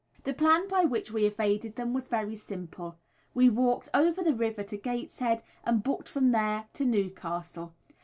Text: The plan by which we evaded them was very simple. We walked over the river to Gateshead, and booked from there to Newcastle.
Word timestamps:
The 0.23 0.33
plan 0.33 0.67
by 0.67 0.83
which 0.83 1.11
we 1.11 1.27
evaded 1.27 1.75
them 1.75 1.93
was 1.93 2.07
very 2.07 2.33
simple. 2.35 2.97
We 3.35 3.51
walked 3.51 3.87
over 3.93 4.23
the 4.23 4.33
river 4.33 4.63
to 4.63 4.75
Gateshead, 4.75 5.43
and 5.63 5.83
booked 5.83 6.07
from 6.09 6.31
there 6.31 6.65
to 6.73 6.85
Newcastle. 6.85 7.75